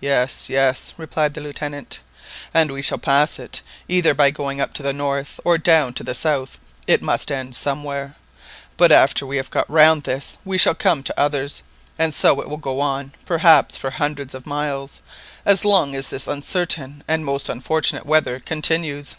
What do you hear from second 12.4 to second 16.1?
it will go on perhaps for hundred of miles, as long as